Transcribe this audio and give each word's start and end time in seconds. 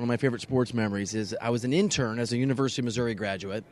One 0.00 0.04
of 0.04 0.08
my 0.08 0.16
favorite 0.16 0.40
sports 0.40 0.72
memories 0.72 1.14
is 1.14 1.36
I 1.42 1.50
was 1.50 1.62
an 1.64 1.74
intern 1.74 2.20
as 2.20 2.32
a 2.32 2.38
University 2.38 2.80
of 2.80 2.86
Missouri 2.86 3.14
graduate 3.14 3.64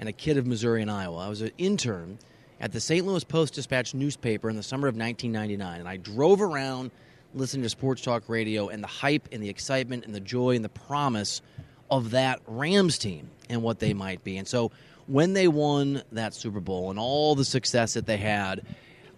and 0.00 0.08
a 0.08 0.12
kid 0.12 0.36
of 0.36 0.44
Missouri 0.44 0.82
and 0.82 0.90
Iowa. 0.90 1.18
I 1.18 1.28
was 1.28 1.42
an 1.42 1.52
intern 1.58 2.18
at 2.60 2.72
the 2.72 2.80
St. 2.80 3.06
Louis 3.06 3.22
Post 3.22 3.54
Dispatch 3.54 3.94
newspaper 3.94 4.50
in 4.50 4.56
the 4.56 4.64
summer 4.64 4.88
of 4.88 4.96
1999, 4.96 5.78
and 5.78 5.88
I 5.88 5.96
drove 5.96 6.42
around 6.42 6.90
listening 7.36 7.62
to 7.62 7.68
sports 7.68 8.02
talk 8.02 8.28
radio 8.28 8.66
and 8.66 8.82
the 8.82 8.88
hype 8.88 9.28
and 9.30 9.40
the 9.40 9.48
excitement 9.48 10.06
and 10.06 10.12
the 10.12 10.18
joy 10.18 10.56
and 10.56 10.64
the 10.64 10.70
promise 10.70 11.40
of 11.88 12.10
that 12.10 12.40
Rams 12.48 12.98
team 12.98 13.30
and 13.48 13.62
what 13.62 13.78
they 13.78 13.94
might 13.94 14.24
be. 14.24 14.38
And 14.38 14.48
so 14.48 14.72
when 15.06 15.34
they 15.34 15.46
won 15.46 16.02
that 16.10 16.34
Super 16.34 16.58
Bowl 16.58 16.90
and 16.90 16.98
all 16.98 17.36
the 17.36 17.44
success 17.44 17.94
that 17.94 18.06
they 18.06 18.16
had, 18.16 18.66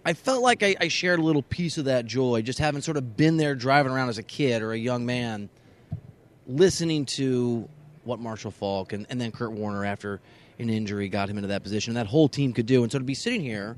I 0.05 0.13
felt 0.13 0.43
like 0.43 0.61
I, 0.61 0.75
I 0.79 0.87
shared 0.89 1.17
a 1.17 1.23
little 1.23 1.41
piece 1.41 1.79
of 1.79 1.85
that 1.85 2.05
joy, 2.05 2.43
just 2.43 2.59
having 2.59 2.83
sort 2.83 2.97
of 2.97 3.17
been 3.17 3.37
there 3.37 3.55
driving 3.55 3.91
around 3.91 4.09
as 4.09 4.19
a 4.19 4.23
kid 4.23 4.61
or 4.61 4.71
a 4.71 4.77
young 4.77 5.07
man 5.07 5.49
listening 6.57 7.05
to 7.05 7.67
what 8.03 8.19
Marshall 8.19 8.51
Faulk 8.51 8.93
and, 8.93 9.05
and 9.09 9.19
then 9.19 9.31
Kurt 9.31 9.51
Warner 9.51 9.85
after 9.85 10.21
an 10.59 10.69
injury 10.69 11.09
got 11.09 11.29
him 11.29 11.37
into 11.37 11.47
that 11.47 11.63
position, 11.63 11.91
and 11.91 11.97
that 11.97 12.09
whole 12.09 12.29
team 12.29 12.53
could 12.53 12.65
do. 12.65 12.83
And 12.83 12.91
so 12.91 12.99
to 12.99 13.03
be 13.03 13.15
sitting 13.15 13.41
here 13.41 13.75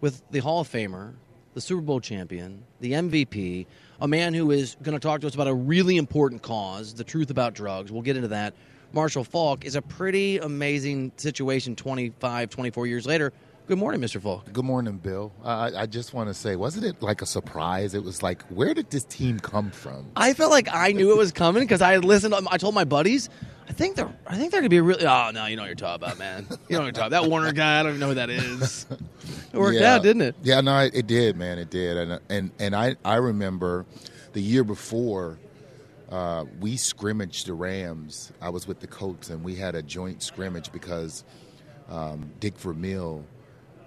with 0.00 0.22
the 0.30 0.40
Hall 0.40 0.60
of 0.60 0.68
Famer, 0.68 1.14
the 1.54 1.60
Super 1.60 1.80
Bowl 1.80 2.00
champion, 2.00 2.62
the 2.80 2.92
MVP, 2.92 3.66
a 4.00 4.08
man 4.08 4.34
who 4.34 4.50
is 4.50 4.76
going 4.82 4.94
to 4.94 5.00
talk 5.00 5.20
to 5.22 5.26
us 5.26 5.34
about 5.34 5.48
a 5.48 5.54
really 5.54 5.96
important 5.96 6.42
cause, 6.42 6.94
the 6.94 7.04
truth 7.04 7.30
about 7.30 7.54
drugs. 7.54 7.90
We'll 7.90 8.02
get 8.02 8.16
into 8.16 8.28
that. 8.28 8.54
Marshall 8.92 9.24
Faulk 9.24 9.64
is 9.64 9.74
a 9.74 9.82
pretty 9.82 10.38
amazing 10.38 11.12
situation 11.16 11.74
25, 11.74 12.50
24 12.50 12.86
years 12.86 13.06
later 13.06 13.32
Good 13.66 13.78
morning, 13.78 14.02
Mr. 14.02 14.20
Faulk. 14.20 14.52
Good 14.52 14.66
morning, 14.66 14.98
Bill. 14.98 15.32
Uh, 15.42 15.70
I 15.74 15.86
just 15.86 16.12
want 16.12 16.28
to 16.28 16.34
say, 16.34 16.54
wasn't 16.54 16.84
it 16.84 17.00
like 17.00 17.22
a 17.22 17.26
surprise? 17.26 17.94
It 17.94 18.04
was 18.04 18.22
like, 18.22 18.42
where 18.48 18.74
did 18.74 18.90
this 18.90 19.04
team 19.04 19.40
come 19.40 19.70
from? 19.70 20.04
I 20.16 20.34
felt 20.34 20.50
like 20.50 20.68
I 20.70 20.92
knew 20.92 21.10
it 21.10 21.16
was 21.16 21.32
coming 21.32 21.62
because 21.62 21.80
I 21.80 21.92
had 21.92 22.04
listened. 22.04 22.34
I 22.34 22.58
told 22.58 22.74
my 22.74 22.84
buddies, 22.84 23.30
I 23.66 23.72
think 23.72 23.96
they're, 23.96 24.14
I 24.26 24.36
think 24.36 24.52
they're 24.52 24.60
gonna 24.60 24.68
be 24.68 24.76
a 24.76 24.82
really. 24.82 25.06
Oh 25.06 25.30
no, 25.32 25.46
you 25.46 25.56
know 25.56 25.62
what 25.62 25.68
you're 25.68 25.76
talking 25.76 26.04
about, 26.04 26.18
man. 26.18 26.46
You 26.68 26.76
know 26.76 26.80
what 26.80 26.84
you're 26.84 26.92
talking 26.92 27.06
about. 27.06 27.22
That 27.22 27.30
Warner 27.30 27.52
guy, 27.52 27.80
I 27.80 27.82
don't 27.82 27.92
even 27.92 28.00
know 28.00 28.08
who 28.08 28.14
that 28.14 28.28
is. 28.30 28.86
It 29.52 29.58
worked 29.58 29.78
yeah. 29.78 29.94
out, 29.94 30.02
didn't 30.02 30.22
it? 30.22 30.34
Yeah, 30.42 30.60
no, 30.60 30.80
it, 30.80 30.94
it, 30.94 31.06
did, 31.06 31.36
man. 31.36 31.58
It 31.58 31.70
did, 31.70 31.96
and 31.96 32.20
and 32.28 32.50
and 32.58 32.76
I 32.76 32.96
I 33.04 33.16
remember 33.16 33.86
the 34.34 34.42
year 34.42 34.64
before. 34.64 35.38
Uh, 36.10 36.44
we 36.60 36.76
scrimmaged 36.76 37.46
the 37.46 37.54
Rams. 37.54 38.30
I 38.40 38.50
was 38.50 38.68
with 38.68 38.78
the 38.78 38.86
Colts, 38.86 39.30
and 39.30 39.42
we 39.42 39.54
had 39.54 39.74
a 39.74 39.82
joint 39.82 40.22
scrimmage 40.22 40.70
because 40.70 41.24
um, 41.88 42.30
Dick 42.40 42.56
Vermeil 42.58 43.24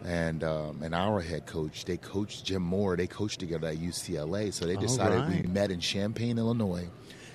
and 0.06 0.44
um, 0.44 0.82
and 0.84 0.94
our 0.94 1.22
head 1.22 1.46
coach, 1.46 1.86
they 1.86 1.98
coached 1.98 2.46
Jim 2.46 2.62
Mora. 2.62 2.98
They 2.98 3.08
coached 3.08 3.40
together 3.40 3.68
at 3.68 3.78
UCLA, 3.78 4.54
so 4.54 4.66
they 4.66 4.76
decided 4.76 5.22
right. 5.22 5.44
we 5.44 5.48
met 5.48 5.72
in 5.72 5.80
Champaign, 5.80 6.38
Illinois, 6.38 6.88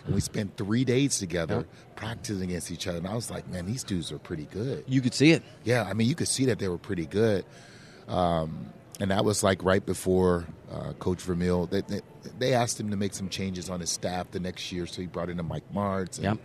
and 0.07 0.15
we 0.15 0.21
spent 0.21 0.57
three 0.57 0.85
days 0.85 1.19
together 1.19 1.57
yep. 1.57 1.67
practicing 1.97 2.45
against 2.45 2.71
each 2.71 2.87
other. 2.87 2.99
And 2.99 3.07
I 3.07 3.15
was 3.15 3.31
like, 3.31 3.49
man, 3.49 3.67
these 3.67 3.85
dudes 3.85 4.13
are 4.13 4.19
pretty 4.19 4.47
good. 4.47 4.85
You 4.87 5.01
could 5.01 5.15
see 5.15 5.33
it. 5.33 5.43
Yeah, 5.65 5.85
I 5.85 5.93
mean, 5.95 6.09
you 6.09 6.15
could 6.15 6.29
see 6.29 6.47
that 6.47 6.59
they 6.59 6.69
were 6.69 6.79
pretty 6.79 7.07
good. 7.07 7.45
Um, 8.09 8.67
and 9.01 9.11
that 9.11 9.25
was 9.25 9.43
like 9.43 9.65
right 9.65 9.85
before 9.85 10.47
uh, 10.71 10.93
Coach 10.95 11.23
Vermeil. 11.23 11.67
They, 11.67 11.81
they, 11.83 12.01
they, 12.39 12.55
asked 12.55 12.79
him 12.79 12.91
to 12.91 12.97
make 12.97 13.15
some 13.15 13.29
changes 13.29 13.71
on 13.71 13.81
his 13.81 13.91
staff 13.91 14.31
the 14.31 14.41
next 14.41 14.71
year, 14.71 14.87
so 14.87 15.01
he 15.01 15.07
brought 15.07 15.31
in 15.31 15.41
a 15.41 15.43
Mike 15.43 15.65
Martz. 15.75 16.19
And 16.19 16.25
yep. 16.25 16.39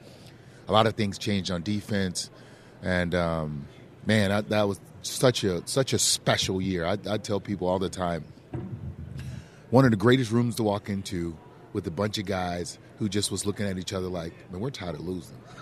A 0.67 0.71
lot 0.71 0.85
of 0.85 0.95
things 0.95 1.17
changed 1.17 1.49
on 1.49 1.61
defense, 1.61 2.29
and 2.81 3.15
um, 3.15 3.67
man, 4.07 4.31
I, 4.31 4.41
that 4.41 4.67
was 4.67 4.79
such 5.03 5.43
a 5.43 5.67
such 5.67 5.93
a 5.93 5.99
special 5.99 6.59
year. 6.59 6.85
I, 6.85 6.97
I 7.07 7.17
tell 7.17 7.39
people 7.39 7.67
all 7.67 7.77
the 7.77 7.89
time, 7.89 8.23
one 9.69 9.85
of 9.85 9.91
the 9.91 9.97
greatest 9.97 10.31
rooms 10.31 10.55
to 10.55 10.63
walk 10.63 10.89
into 10.89 11.37
with 11.73 11.85
a 11.85 11.91
bunch 11.91 12.17
of 12.17 12.25
guys 12.25 12.79
who 12.97 13.07
just 13.07 13.29
was 13.29 13.45
looking 13.45 13.67
at 13.67 13.77
each 13.77 13.93
other 13.93 14.07
like, 14.07 14.33
man, 14.51 14.61
we're 14.61 14.71
tired 14.71 14.95
of 14.95 15.01
losing. 15.01 15.37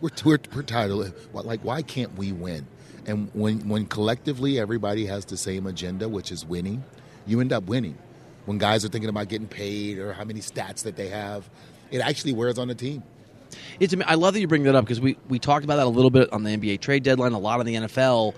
we're, 0.00 0.10
we're, 0.24 0.38
we're 0.54 0.62
tired 0.62 0.90
of 0.90 1.34
like, 1.34 1.60
why 1.60 1.82
can't 1.82 2.16
we 2.16 2.32
win? 2.32 2.66
And 3.04 3.28
when 3.34 3.68
when 3.68 3.86
collectively 3.86 4.58
everybody 4.58 5.06
has 5.06 5.24
the 5.24 5.36
same 5.36 5.66
agenda, 5.66 6.08
which 6.08 6.30
is 6.30 6.46
winning, 6.46 6.84
you 7.26 7.40
end 7.40 7.52
up 7.52 7.64
winning. 7.64 7.98
When 8.46 8.58
guys 8.58 8.84
are 8.84 8.88
thinking 8.88 9.10
about 9.10 9.28
getting 9.28 9.48
paid 9.48 9.98
or 9.98 10.12
how 10.12 10.24
many 10.24 10.40
stats 10.40 10.84
that 10.84 10.96
they 10.96 11.08
have, 11.08 11.48
it 11.90 11.98
actually 11.98 12.32
wears 12.32 12.58
on 12.58 12.68
the 12.68 12.74
team. 12.74 13.02
It's 13.80 13.94
I 14.06 14.14
love 14.14 14.34
that 14.34 14.40
you 14.40 14.48
bring 14.48 14.64
that 14.64 14.74
up 14.74 14.84
because 14.84 15.00
we 15.00 15.16
we 15.28 15.38
talked 15.38 15.64
about 15.64 15.76
that 15.76 15.86
a 15.86 15.90
little 15.90 16.10
bit 16.10 16.32
on 16.32 16.42
the 16.42 16.50
NBA 16.50 16.80
trade 16.80 17.02
deadline, 17.02 17.32
a 17.32 17.38
lot 17.38 17.60
of 17.60 17.66
the 17.66 17.74
NFL 17.74 18.34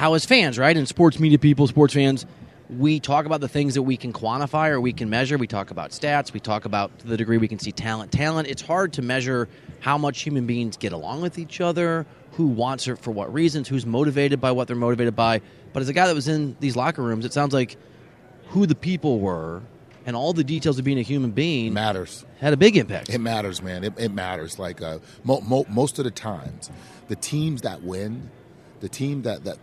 how 0.00 0.14
as 0.14 0.24
fans, 0.24 0.58
right, 0.58 0.74
and 0.74 0.88
sports 0.88 1.20
media 1.20 1.38
people, 1.38 1.66
sports 1.66 1.92
fans, 1.92 2.24
we 2.70 3.00
talk 3.00 3.26
about 3.26 3.42
the 3.42 3.48
things 3.48 3.74
that 3.74 3.82
we 3.82 3.98
can 3.98 4.14
quantify 4.14 4.70
or 4.70 4.80
we 4.80 4.94
can 4.94 5.10
measure. 5.10 5.36
We 5.36 5.46
talk 5.46 5.70
about 5.70 5.90
stats. 5.90 6.32
We 6.32 6.40
talk 6.40 6.64
about 6.64 7.00
the 7.00 7.18
degree 7.18 7.36
we 7.36 7.48
can 7.48 7.58
see 7.58 7.70
talent. 7.70 8.10
Talent, 8.10 8.48
it's 8.48 8.62
hard 8.62 8.94
to 8.94 9.02
measure 9.02 9.46
how 9.80 9.98
much 9.98 10.22
human 10.22 10.46
beings 10.46 10.78
get 10.78 10.94
along 10.94 11.20
with 11.20 11.38
each 11.38 11.60
other, 11.60 12.06
who 12.32 12.46
wants 12.46 12.88
it 12.88 12.98
for 12.98 13.10
what 13.10 13.30
reasons, 13.30 13.68
who's 13.68 13.84
motivated 13.84 14.40
by 14.40 14.52
what 14.52 14.68
they're 14.68 14.74
motivated 14.74 15.14
by. 15.14 15.42
But 15.74 15.82
as 15.82 15.90
a 15.90 15.92
guy 15.92 16.06
that 16.06 16.14
was 16.14 16.28
in 16.28 16.56
these 16.60 16.76
locker 16.76 17.02
rooms, 17.02 17.26
it 17.26 17.34
sounds 17.34 17.52
like 17.52 17.76
who 18.48 18.64
the 18.64 18.74
people 18.74 19.20
were 19.20 19.60
and 20.06 20.16
all 20.16 20.32
the 20.32 20.44
details 20.44 20.78
of 20.78 20.84
being 20.84 20.98
a 20.98 21.02
human 21.02 21.30
being 21.30 21.72
matters 21.72 22.24
had 22.40 22.52
a 22.52 22.56
big 22.56 22.76
impact. 22.76 23.10
It 23.10 23.18
matters, 23.18 23.62
man. 23.62 23.84
It, 23.84 23.94
it 23.98 24.12
matters. 24.12 24.58
Like 24.58 24.80
uh, 24.82 24.98
mo- 25.24 25.40
mo- 25.42 25.66
most 25.68 25.98
of 25.98 26.04
the 26.04 26.10
times, 26.10 26.70
the 27.08 27.16
teams 27.16 27.62
that 27.62 27.82
win, 27.82 28.30
the 28.80 28.88
team 28.88 29.22
that 29.22 29.44
that 29.44 29.58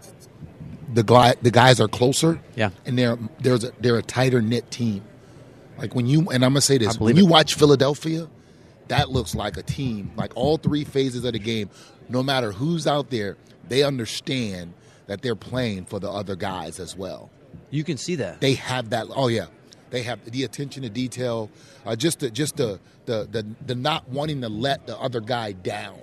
the 0.94 1.03
guy, 1.03 1.36
the 1.42 1.52
guys 1.52 1.80
are 1.80 1.88
closer. 1.88 2.40
Yeah, 2.56 2.70
and 2.86 2.97
they're 2.97 3.18
there's 3.40 3.64
a, 3.64 3.72
they're 3.80 3.97
a 3.97 4.03
tighter 4.03 4.42
knit 4.42 4.70
team. 4.72 5.03
Like 5.78 5.94
when 5.96 6.08
you 6.08 6.22
and 6.30 6.44
I'm 6.44 6.52
gonna 6.52 6.62
say 6.62 6.78
this 6.78 7.00
when 7.00 7.18
you 7.18 7.26
watch 7.26 7.56
Philadelphia, 7.56 8.28
that 8.88 9.09
looks 9.09 9.36
like 9.36 9.58
a 9.58 9.64
team. 9.64 10.12
Like 10.16 10.31
all 10.36 10.58
three 10.58 10.84
phases 10.84 11.24
of 11.24 11.34
the 11.34 11.40
game, 11.40 11.70
no 12.09 12.24
matter 12.24 12.52
who's 12.52 12.88
out 12.88 13.09
there, 13.09 13.38
they 13.68 13.84
understand 13.84 14.74
that 15.08 15.22
they're 15.22 15.36
playing 15.36 15.86
for 15.86 16.00
the 16.00 16.09
other 16.09 16.36
guys 16.36 16.80
as 16.80 16.96
well. 16.96 17.30
You 17.70 17.84
can 17.84 17.97
see 17.97 18.16
that 18.16 18.40
they 18.42 18.53
have 18.56 18.90
that. 18.92 19.08
Oh 19.16 19.28
yeah, 19.28 19.47
they 19.90 20.03
have 20.03 20.24
the 20.25 20.44
attention 20.44 20.84
to 20.84 20.90
detail, 20.90 21.50
uh, 21.86 21.96
just 21.96 22.20
the 22.20 22.30
just 22.30 22.58
the, 22.58 22.80
the 23.06 23.28
the 23.31 23.46
the 23.66 23.75
not 23.75 24.08
wanting 24.09 24.42
to 24.42 24.50
let 24.50 24.88
the 24.88 24.98
other 24.98 25.22
guy 25.22 25.52
down 25.52 26.00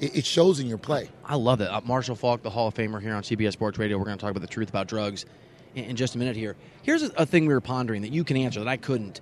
it, 0.00 0.26
shows 0.26 0.60
in 0.60 0.66
your 0.66 0.78
play. 0.78 1.08
I 1.24 1.36
love 1.36 1.58
that. 1.58 1.72
Uh, 1.72 1.80
Marshall 1.84 2.16
Faulk, 2.16 2.42
the 2.42 2.50
Hall 2.50 2.68
of 2.68 2.74
Famer 2.74 3.00
here 3.00 3.14
on 3.14 3.22
CBS 3.22 3.52
Sports 3.52 3.78
Radio. 3.78 3.98
We're 3.98 4.04
going 4.04 4.18
to 4.18 4.20
talk 4.20 4.30
about 4.30 4.42
the 4.42 4.46
truth 4.52 4.68
about 4.68 4.88
drugs 4.88 5.26
in, 5.74 5.84
in 5.84 5.96
just 5.96 6.14
a 6.14 6.18
minute 6.18 6.36
here. 6.36 6.56
Here's 6.82 7.02
a, 7.02 7.10
a, 7.16 7.26
thing 7.26 7.46
we 7.46 7.54
were 7.54 7.60
pondering 7.60 8.02
that 8.02 8.12
you 8.12 8.24
can 8.24 8.36
answer 8.36 8.60
that 8.60 8.68
I 8.68 8.76
couldn't. 8.76 9.20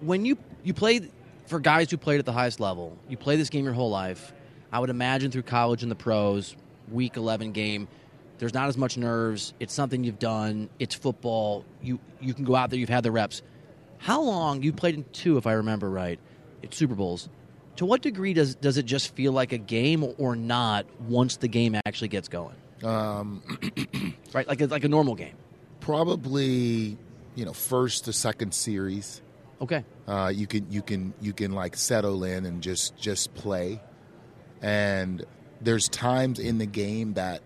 When 0.00 0.24
you 0.24 0.38
you 0.64 0.74
played 0.74 1.10
for 1.46 1.60
guys 1.60 1.90
who 1.90 1.96
played 1.96 2.18
at 2.18 2.26
the 2.26 2.32
highest 2.32 2.60
level, 2.60 2.96
you 3.08 3.16
play 3.16 3.36
this 3.36 3.50
game 3.50 3.64
your 3.64 3.74
whole 3.74 3.90
life. 3.90 4.32
I 4.70 4.78
would 4.78 4.90
imagine 4.90 5.30
through 5.30 5.42
college 5.42 5.82
and 5.82 5.90
the 5.90 5.96
pros, 5.96 6.56
week 6.90 7.16
11 7.16 7.52
game, 7.52 7.88
there's 8.42 8.54
not 8.54 8.66
as 8.66 8.76
much 8.76 8.96
nerves. 8.96 9.54
It's 9.60 9.72
something 9.72 10.02
you've 10.02 10.18
done. 10.18 10.68
It's 10.80 10.96
football. 10.96 11.64
You 11.80 12.00
you 12.20 12.34
can 12.34 12.44
go 12.44 12.56
out 12.56 12.70
there. 12.70 12.78
You've 12.80 12.88
had 12.88 13.04
the 13.04 13.12
reps. 13.12 13.40
How 13.98 14.20
long 14.20 14.64
you 14.64 14.72
played 14.72 14.96
in 14.96 15.04
two, 15.12 15.36
if 15.36 15.46
I 15.46 15.52
remember 15.52 15.88
right, 15.88 16.18
it's 16.60 16.76
Super 16.76 16.96
Bowls 16.96 17.28
to 17.76 17.86
what 17.86 18.02
degree 18.02 18.34
does 18.34 18.56
does 18.56 18.78
it 18.78 18.84
just 18.84 19.14
feel 19.14 19.30
like 19.30 19.52
a 19.52 19.58
game 19.58 20.12
or 20.18 20.34
not 20.34 20.86
once 21.02 21.36
the 21.36 21.46
game 21.46 21.76
actually 21.86 22.08
gets 22.08 22.26
going? 22.26 22.56
Um, 22.82 23.44
right, 24.32 24.48
like 24.48 24.60
a, 24.60 24.66
like 24.66 24.82
a 24.82 24.88
normal 24.88 25.14
game. 25.14 25.36
Probably, 25.78 26.98
you 27.36 27.44
know, 27.44 27.52
first 27.52 28.06
to 28.06 28.12
second 28.12 28.54
series. 28.54 29.22
Okay. 29.60 29.84
Uh, 30.08 30.32
you 30.34 30.48
can 30.48 30.66
you 30.68 30.82
can 30.82 31.14
you 31.20 31.32
can 31.32 31.52
like 31.52 31.76
settle 31.76 32.24
in 32.24 32.44
and 32.44 32.60
just 32.60 32.96
just 32.96 33.32
play, 33.34 33.80
and 34.60 35.24
there's 35.60 35.88
times 35.88 36.40
in 36.40 36.58
the 36.58 36.66
game 36.66 37.14
that 37.14 37.40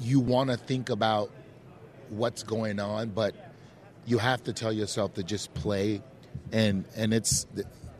you 0.00 0.20
want 0.20 0.50
to 0.50 0.56
think 0.56 0.90
about 0.90 1.30
what's 2.10 2.42
going 2.42 2.78
on, 2.78 3.10
but 3.10 3.34
you 4.06 4.18
have 4.18 4.42
to 4.44 4.52
tell 4.52 4.72
yourself 4.72 5.14
to 5.14 5.22
just 5.22 5.52
play, 5.54 6.02
and 6.52 6.84
and 6.96 7.12
it's 7.12 7.46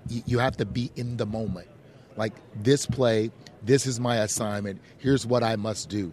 you 0.08 0.38
have 0.38 0.56
to 0.58 0.64
be 0.64 0.91
in 0.97 1.16
the 1.16 1.26
moment. 1.26 1.69
Like 2.16 2.34
this 2.62 2.87
play, 2.87 3.31
this 3.62 3.87
is 3.87 3.99
my 3.99 4.16
assignment. 4.19 4.81
Here's 4.99 5.26
what 5.26 5.43
I 5.43 5.56
must 5.56 5.88
do. 5.88 6.12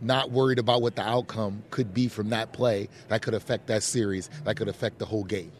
Not 0.00 0.30
worried 0.30 0.58
about 0.58 0.82
what 0.82 0.96
the 0.96 1.02
outcome 1.02 1.62
could 1.70 1.94
be 1.94 2.08
from 2.08 2.30
that 2.30 2.52
play 2.52 2.88
that 3.08 3.22
could 3.22 3.34
affect 3.34 3.66
that 3.68 3.82
series, 3.82 4.30
that 4.44 4.56
could 4.56 4.68
affect 4.68 4.98
the 4.98 5.04
whole 5.04 5.24
game. 5.24 5.52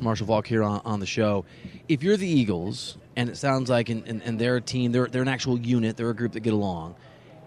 Marshall 0.00 0.26
Faulk 0.26 0.46
here 0.46 0.62
on, 0.62 0.80
on 0.84 1.00
the 1.00 1.06
show. 1.06 1.44
If 1.88 2.02
you're 2.02 2.16
the 2.16 2.28
Eagles, 2.28 2.96
and 3.14 3.28
it 3.28 3.36
sounds 3.36 3.68
like 3.68 3.90
in, 3.90 4.04
in, 4.04 4.22
in 4.22 4.36
they're 4.38 4.56
a 4.56 4.60
team, 4.60 4.92
they're, 4.92 5.06
they're 5.06 5.22
an 5.22 5.28
actual 5.28 5.58
unit, 5.58 5.96
they're 5.96 6.10
a 6.10 6.14
group 6.14 6.32
that 6.32 6.40
get 6.40 6.52
along, 6.52 6.94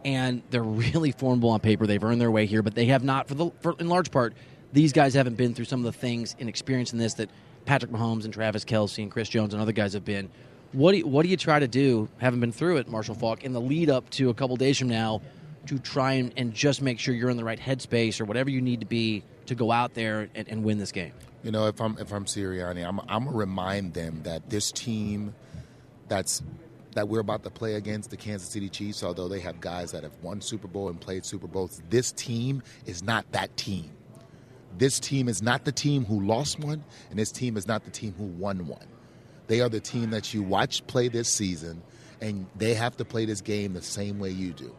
and 0.06 0.42
they're 0.50 0.64
really 0.64 1.12
formidable 1.12 1.50
on 1.50 1.60
paper. 1.60 1.86
They've 1.88 2.04
earned 2.04 2.22
their 2.22 2.32
way 2.32 2.46
here, 2.46 2.62
but 2.62 2.76
they 2.76 2.86
have 2.86 3.04
not, 3.04 3.28
for 3.28 3.36
the 3.36 3.52
for, 3.62 3.76
in 3.80 3.90
large 3.90 4.12
part, 4.12 4.34
these 4.72 4.94
guys 4.94 5.14
haven't 5.14 5.36
been 5.36 5.54
through 5.54 5.66
some 5.66 5.80
of 5.80 5.86
the 5.86 5.98
things 6.00 6.36
and 6.40 6.48
experience 6.48 6.94
in 6.94 7.00
this 7.00 7.16
that 7.16 7.30
Patrick 7.66 7.92
Mahomes 7.92 8.26
and 8.26 8.34
Travis 8.34 8.66
Kelce 8.66 9.02
and 9.02 9.12
Chris 9.12 9.30
Jones 9.30 9.54
and 9.54 9.62
other 9.62 9.72
guys 9.72 9.94
have 9.94 10.06
been. 10.06 10.30
What 10.72 10.92
do 10.92 11.00
you, 11.00 11.08
what 11.08 11.24
do 11.24 11.30
you 11.30 11.38
try 11.38 11.60
to 11.60 11.68
do, 11.68 12.08
having 12.20 12.40
been 12.40 12.52
through 12.52 12.78
it, 12.78 12.88
Marshall 12.88 13.16
Faulk, 13.16 13.44
in 13.44 13.54
the 13.54 13.62
lead 13.62 13.90
up 13.90 14.10
to 14.12 14.30
a 14.30 14.34
couple 14.34 14.56
days 14.56 14.78
from 14.78 14.90
now, 14.90 15.22
to 15.66 15.80
try 15.80 16.14
and, 16.14 16.34
and 16.38 16.54
just 16.54 16.82
make 16.82 17.00
sure 17.00 17.14
you're 17.14 17.30
in 17.30 17.38
the 17.38 17.44
right 17.44 17.60
headspace 17.60 18.22
or 18.22 18.26
whatever 18.26 18.50
you 18.50 18.62
need 18.62 18.80
to 18.82 18.86
be 18.86 19.24
to 19.48 19.56
go 19.56 19.72
out 19.72 19.96
there 19.96 20.30
and, 20.36 20.48
and 20.48 20.64
win 20.64 20.78
this 20.78 20.92
game? 20.92 21.12
You 21.44 21.52
know, 21.52 21.68
if 21.68 21.82
I'm 21.82 21.98
if 21.98 22.12
I'm 22.12 22.26
Sirianni, 22.26 22.88
I'm 22.88 23.00
I'm 23.08 23.26
gonna 23.26 23.32
remind 23.32 23.94
them 23.94 24.22
that 24.24 24.50
this 24.50 24.72
team, 24.72 25.34
that's 26.08 26.44
that 26.94 27.08
we're 27.08 27.20
about 27.20 27.44
to 27.44 27.50
play 27.50 27.76
against 27.76 28.10
the 28.10 28.18
Kansas 28.18 28.50
City 28.50 28.70
Chiefs, 28.70 29.04
although 29.04 29.28
they 29.28 29.40
have 29.40 29.62
guys 29.62 29.92
that 29.92 30.04
have 30.04 30.16
won 30.22 30.42
Super 30.42 30.68
Bowl 30.68 30.90
and 30.90 31.00
played 31.00 31.26
Super 31.26 31.48
Bowls, 31.48 31.82
this 31.90 32.12
team 32.12 32.64
is 32.86 33.04
not 33.04 33.32
that 33.32 33.56
team. 33.58 33.92
This 34.78 35.00
team 35.00 35.28
is 35.28 35.42
not 35.42 35.66
the 35.66 35.72
team 35.72 36.06
who 36.06 36.22
lost 36.22 36.60
one, 36.60 36.84
and 37.10 37.20
this 37.20 37.32
team 37.32 37.58
is 37.58 37.68
not 37.68 37.84
the 37.86 37.92
team 37.92 38.14
who 38.18 38.26
won 38.26 38.68
one. 38.68 38.86
They 39.48 39.62
are 39.62 39.70
the 39.70 39.80
team 39.80 40.12
that 40.12 40.34
you 40.34 40.44
watch 40.44 40.86
play 40.88 41.08
this 41.08 41.28
season, 41.28 41.82
and 42.22 42.46
they 42.56 42.76
have 42.76 42.98
to 42.98 43.06
play 43.06 43.26
this 43.26 43.42
game 43.42 43.74
the 43.74 43.82
same 43.82 44.20
way 44.20 44.30
you 44.30 44.54
do. 44.54 44.76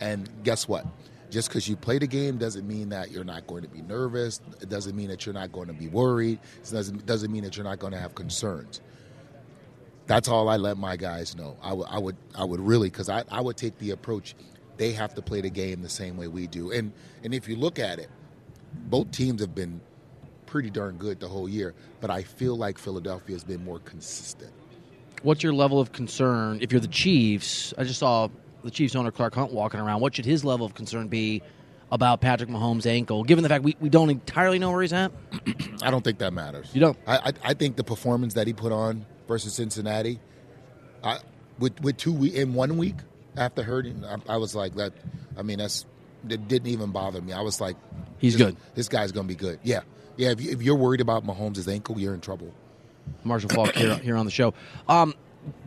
And 0.00 0.28
guess 0.44 0.68
what? 0.68 0.86
Just 1.30 1.48
because 1.48 1.68
you 1.68 1.74
play 1.74 1.98
the 1.98 2.06
game 2.06 2.38
doesn't 2.38 2.66
mean 2.66 2.90
that 2.90 3.10
you're 3.10 3.24
not 3.24 3.46
going 3.46 3.62
to 3.62 3.68
be 3.68 3.82
nervous. 3.82 4.40
It 4.60 4.68
doesn't 4.68 4.94
mean 4.94 5.08
that 5.08 5.26
you're 5.26 5.34
not 5.34 5.50
going 5.50 5.66
to 5.66 5.72
be 5.72 5.88
worried. 5.88 6.38
It 6.62 6.70
doesn't, 6.70 7.06
doesn't 7.06 7.32
mean 7.32 7.42
that 7.42 7.56
you're 7.56 7.64
not 7.64 7.80
going 7.80 7.92
to 7.92 7.98
have 7.98 8.14
concerns. 8.14 8.80
That's 10.06 10.28
all 10.28 10.48
I 10.48 10.56
let 10.56 10.76
my 10.76 10.96
guys 10.96 11.34
know. 11.36 11.56
I 11.62 11.72
would, 11.72 11.86
I 11.88 11.98
would, 11.98 12.16
I 12.34 12.44
would 12.44 12.60
really, 12.60 12.90
because 12.90 13.08
I, 13.08 13.24
I 13.30 13.40
would 13.40 13.56
take 13.56 13.78
the 13.78 13.92
approach. 13.92 14.34
They 14.76 14.92
have 14.92 15.14
to 15.14 15.22
play 15.22 15.40
the 15.40 15.50
game 15.50 15.82
the 15.82 15.88
same 15.88 16.16
way 16.16 16.28
we 16.28 16.46
do. 16.46 16.72
And 16.72 16.92
and 17.22 17.32
if 17.32 17.48
you 17.48 17.56
look 17.56 17.78
at 17.78 17.98
it, 17.98 18.10
both 18.86 19.10
teams 19.12 19.40
have 19.40 19.54
been 19.54 19.80
pretty 20.46 20.68
darn 20.68 20.96
good 20.96 21.20
the 21.20 21.28
whole 21.28 21.48
year. 21.48 21.74
But 22.00 22.10
I 22.10 22.22
feel 22.22 22.56
like 22.56 22.78
Philadelphia 22.78 23.34
has 23.34 23.44
been 23.44 23.64
more 23.64 23.78
consistent. 23.78 24.52
What's 25.22 25.42
your 25.42 25.54
level 25.54 25.80
of 25.80 25.92
concern 25.92 26.58
if 26.60 26.70
you're 26.70 26.80
the 26.80 26.88
Chiefs? 26.88 27.72
I 27.78 27.84
just 27.84 28.00
saw 28.00 28.28
the 28.62 28.70
Chiefs 28.70 28.94
owner 28.94 29.10
Clark 29.10 29.34
Hunt 29.34 29.52
walking 29.52 29.80
around. 29.80 30.00
What 30.00 30.14
should 30.16 30.26
his 30.26 30.44
level 30.44 30.66
of 30.66 30.74
concern 30.74 31.08
be 31.08 31.40
about 31.90 32.20
Patrick 32.20 32.50
Mahomes' 32.50 32.84
ankle, 32.86 33.24
given 33.24 33.42
the 33.42 33.48
fact 33.48 33.62
we, 33.62 33.76
we 33.80 33.88
don't 33.88 34.10
entirely 34.10 34.58
know 34.58 34.70
where 34.70 34.82
he's 34.82 34.92
at? 34.92 35.12
I 35.82 35.90
don't 35.90 36.02
think 36.02 36.18
that 36.18 36.32
matters. 36.32 36.68
You 36.74 36.80
don't? 36.80 36.98
I, 37.06 37.16
I, 37.16 37.32
I 37.44 37.54
think 37.54 37.76
the 37.76 37.84
performance 37.84 38.34
that 38.34 38.46
he 38.46 38.52
put 38.52 38.72
on 38.72 39.06
versus 39.26 39.54
Cincinnati, 39.54 40.20
I, 41.02 41.18
with 41.58 41.80
with 41.80 41.96
two 41.96 42.12
we- 42.12 42.34
in 42.34 42.54
one 42.54 42.76
week 42.76 42.96
after 43.36 43.62
hurting, 43.62 44.04
I, 44.04 44.16
I 44.28 44.36
was 44.36 44.54
like 44.54 44.74
that. 44.76 44.92
I 45.36 45.42
mean, 45.42 45.58
that's 45.58 45.86
it 46.28 46.48
didn't 46.48 46.68
even 46.68 46.90
bother 46.90 47.20
me. 47.20 47.32
I 47.32 47.42
was 47.42 47.60
like, 47.60 47.76
He's 48.18 48.36
this, 48.36 48.46
good. 48.46 48.56
This 48.74 48.88
guy's 48.88 49.12
gonna 49.12 49.28
be 49.28 49.34
good. 49.34 49.58
Yeah, 49.62 49.80
yeah. 50.16 50.30
If, 50.30 50.40
you, 50.40 50.50
if 50.52 50.62
you're 50.62 50.76
worried 50.76 51.00
about 51.00 51.26
Mahomes' 51.26 51.66
ankle, 51.70 51.98
you're 51.98 52.14
in 52.14 52.20
trouble. 52.20 52.52
Marshall 53.22 53.50
Faulk 53.50 53.74
here, 53.74 53.96
here 54.02 54.16
on 54.16 54.24
the 54.24 54.30
show. 54.32 54.54
Um, 54.88 55.14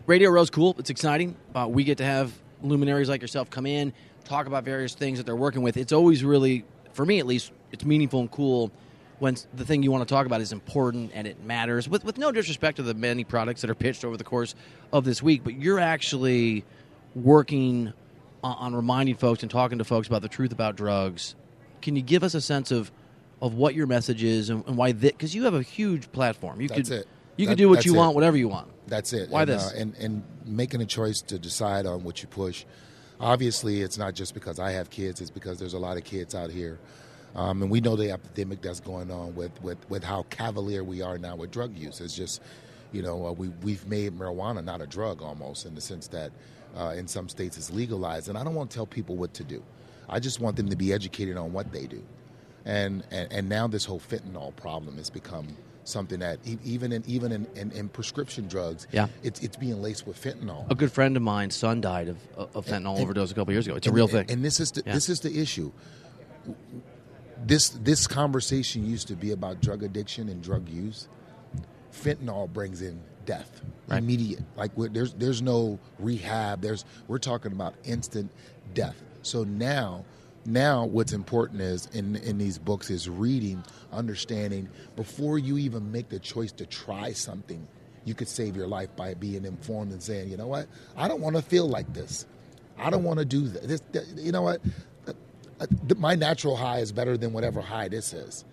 Radio 0.07 0.30
Row's 0.31 0.50
cool. 0.50 0.75
It's 0.80 0.89
exciting. 0.89 1.36
Uh, 1.54 1.68
we 1.69 1.83
get 1.83 2.00
to 2.00 2.04
have 2.06 2.33
luminaries 2.63 3.09
like 3.09 3.21
yourself 3.21 3.50
come 3.50 3.65
in, 3.68 3.94
talk 4.24 4.48
about 4.48 4.63
various 4.63 4.95
things 4.95 5.19
that 5.19 5.25
they're 5.25 5.36
working 5.36 5.62
with. 5.62 5.77
It's 5.77 5.94
always 5.94 6.24
really, 6.24 6.65
for 6.94 7.06
me 7.06 7.19
at 7.19 7.27
least, 7.27 7.51
it's 7.71 7.86
meaningful 7.86 8.21
and 8.21 8.31
cool 8.31 8.71
when 9.19 9.35
the 9.53 9.65
thing 9.65 9.83
you 9.83 9.91
want 9.91 10.07
to 10.07 10.13
talk 10.13 10.25
about 10.25 10.41
is 10.41 10.51
important 10.51 11.11
and 11.13 11.27
it 11.27 11.43
matters. 11.43 11.89
With, 11.89 12.03
with 12.03 12.17
no 12.17 12.31
disrespect 12.31 12.77
to 12.77 12.83
the 12.83 12.93
many 12.93 13.23
products 13.23 13.61
that 13.61 13.69
are 13.69 13.75
pitched 13.75 14.05
over 14.05 14.17
the 14.17 14.23
course 14.23 14.55
of 14.93 15.05
this 15.05 15.23
week, 15.23 15.43
but 15.43 15.55
you're 15.55 15.79
actually 15.79 16.63
working 17.15 17.93
on, 18.43 18.55
on 18.57 18.75
reminding 18.75 19.15
folks 19.15 19.41
and 19.41 19.51
talking 19.51 19.77
to 19.79 19.83
folks 19.83 20.07
about 20.07 20.21
the 20.21 20.29
truth 20.29 20.51
about 20.51 20.75
drugs. 20.75 21.35
Can 21.81 21.95
you 21.95 22.01
give 22.01 22.23
us 22.23 22.33
a 22.33 22.41
sense 22.41 22.71
of 22.71 22.91
of 23.39 23.53
what 23.53 23.75
your 23.75 23.85
message 23.85 24.23
is 24.23 24.49
and, 24.49 24.65
and 24.67 24.77
why 24.77 24.91
this? 24.91 25.11
Because 25.11 25.35
you 25.35 25.43
have 25.43 25.53
a 25.53 25.61
huge 25.61 26.11
platform. 26.11 26.59
You 26.59 26.67
That's 26.67 26.89
could 26.89 26.99
it. 26.99 27.07
you 27.37 27.45
That- 27.45 27.51
could 27.51 27.57
do 27.59 27.69
what 27.69 27.85
you 27.85 27.93
it. 27.93 27.97
want, 27.97 28.15
whatever 28.15 28.35
you 28.35 28.47
want. 28.47 28.67
That's 28.87 29.13
it. 29.13 29.29
Why 29.29 29.41
and, 29.41 29.49
this? 29.51 29.71
Uh, 29.71 29.75
and 29.77 29.95
and 29.97 30.23
making 30.45 30.81
a 30.81 30.85
choice 30.85 31.21
to 31.23 31.37
decide 31.37 31.85
on 31.85 32.03
what 32.03 32.21
you 32.21 32.27
push. 32.27 32.65
Obviously, 33.19 33.81
it's 33.81 33.97
not 33.97 34.13
just 34.13 34.33
because 34.33 34.59
I 34.59 34.71
have 34.71 34.89
kids; 34.89 35.21
it's 35.21 35.29
because 35.31 35.59
there's 35.59 35.73
a 35.73 35.79
lot 35.79 35.97
of 35.97 36.03
kids 36.03 36.33
out 36.35 36.49
here, 36.51 36.79
um, 37.37 37.61
and 37.61 37.71
we 37.71 37.79
know 37.79 37.95
the 37.95 38.11
epidemic 38.11 38.61
that's 38.61 38.81
going 38.81 39.09
on 39.11 39.33
with, 39.35 39.51
with, 39.63 39.77
with 39.89 40.03
how 40.03 40.23
cavalier 40.29 40.83
we 40.83 41.01
are 41.01 41.17
now 41.17 41.35
with 41.37 41.51
drug 41.51 41.77
use. 41.77 42.01
It's 42.01 42.15
just, 42.15 42.41
you 42.91 43.01
know, 43.01 43.27
uh, 43.27 43.31
we 43.31 43.47
we've 43.63 43.85
made 43.87 44.17
marijuana 44.17 44.61
not 44.63 44.81
a 44.81 44.87
drug 44.87 45.21
almost 45.21 45.65
in 45.65 45.75
the 45.75 45.81
sense 45.81 46.07
that 46.09 46.31
uh, 46.75 46.93
in 46.97 47.07
some 47.07 47.29
states 47.29 47.55
it's 47.57 47.71
legalized, 47.71 48.27
and 48.27 48.37
I 48.37 48.43
don't 48.43 48.55
want 48.55 48.69
to 48.71 48.75
tell 48.75 48.85
people 48.87 49.15
what 49.15 49.33
to 49.35 49.43
do. 49.45 49.63
I 50.09 50.19
just 50.19 50.39
want 50.41 50.57
them 50.57 50.67
to 50.69 50.75
be 50.75 50.91
educated 50.91 51.37
on 51.37 51.53
what 51.53 51.71
they 51.71 51.85
do 51.85 52.03
and, 52.65 53.03
and 53.11 53.31
and 53.31 53.47
now 53.47 53.65
this 53.67 53.85
whole 53.85 53.99
fentanyl 53.99 54.53
problem 54.57 54.97
has 54.97 55.09
become 55.09 55.47
something 55.85 56.19
that 56.19 56.37
even 56.65 56.91
in 56.91 57.01
even 57.07 57.31
in, 57.31 57.47
in, 57.55 57.71
in 57.71 57.87
prescription 57.87 58.47
drugs, 58.47 58.87
Yeah. 58.91 59.07
it's 59.23 59.39
it's 59.39 59.55
being 59.55 59.81
laced 59.81 60.05
with 60.05 60.21
fentanyl. 60.21 60.69
A 60.69 60.75
good 60.75 60.91
friend 60.91 61.15
of 61.15 61.23
mine's 61.23 61.55
son 61.55 61.79
died 61.81 62.09
of, 62.09 62.17
of 62.35 62.65
fentanyl 62.65 62.95
And- 62.95 63.03
overdose 63.03 63.31
a 63.31 63.35
couple 63.35 63.53
years 63.53 63.67
ago. 63.67 63.75
It's 63.77 63.87
a 63.87 63.91
real 63.91 64.07
thing. 64.09 64.25
And 64.29 64.43
this 64.43 64.59
is 64.59 64.71
the, 64.71 64.83
Yeah. 64.85 64.93
this 64.95 65.07
is 65.07 65.21
the 65.21 65.39
issue. 65.39 65.71
This 67.45 67.69
this 67.69 68.07
conversation 68.07 68.85
used 68.89 69.07
to 69.09 69.15
be 69.15 69.31
about 69.31 69.61
drug 69.61 69.83
addiction 69.83 70.29
and 70.29 70.41
drug 70.41 70.67
use. 70.69 71.07
Fentanyl 71.91 72.51
brings 72.51 72.81
in 72.81 72.99
death, 73.25 73.61
Right. 73.87 73.97
immediate. 73.97 74.41
Like 74.55 74.71
we're, 74.77 74.89
there's 74.89 75.13
there's 75.13 75.41
no 75.41 75.79
rehab. 75.99 76.61
There's 76.61 76.83
we're 77.07 77.17
talking 77.19 77.51
about 77.51 77.75
instant 77.83 78.31
death. 78.73 78.95
So 79.21 79.43
now 79.43 80.03
now 80.45 80.85
what's 80.85 81.13
important 81.13 81.61
is 81.61 81.87
in 81.93 82.15
in 82.17 82.37
these 82.37 82.57
books 82.57 82.89
is 82.89 83.09
reading, 83.09 83.63
understanding 83.91 84.69
before 84.95 85.37
you 85.39 85.57
even 85.57 85.91
make 85.91 86.09
the 86.09 86.19
choice 86.19 86.51
to 86.53 86.65
try 86.65 87.13
something. 87.13 87.67
You 88.05 88.13
could 88.13 88.29
save 88.29 88.55
your 88.55 88.67
life 88.67 88.95
by 88.95 89.13
being 89.15 89.43
informed 89.45 89.91
and 89.91 90.01
saying, 90.01 90.29
you 90.29 90.37
know 90.37 90.47
what, 90.47 90.67
I 90.95 91.07
don't 91.09 91.19
want 91.21 91.35
to 91.35 91.41
feel 91.41 91.67
like 91.67 91.93
this. 91.93 92.25
I 92.77 92.89
don't 92.89 93.03
want 93.03 93.19
to 93.19 93.25
do. 93.25 93.41
This, 93.47 93.81
that- 93.91 94.07
you 94.17 94.31
know 94.31 94.43
what? 94.43 94.61
My 95.98 96.15
natural 96.15 96.56
high 96.56 96.80
is 96.80 96.92
better 96.92 97.18
than 97.18 97.33
whatever 97.33 97.62
high 97.62 97.88
this 97.88 98.13
is. 98.13 98.45